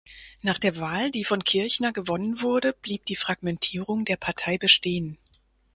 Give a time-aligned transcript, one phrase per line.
[0.41, 5.19] Nach der Wahl, die von Kirchner gewonnen wurde, blieb die Fragmentierung der Partei bestehen.